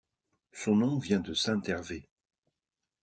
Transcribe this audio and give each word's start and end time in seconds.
Son 0.51 0.77
nom 0.77 0.97
vient 0.97 1.19
de 1.19 1.35
Saint 1.35 1.61
Hervé. 1.61 2.09